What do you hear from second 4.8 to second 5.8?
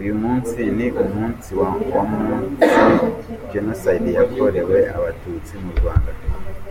Abatutsi mu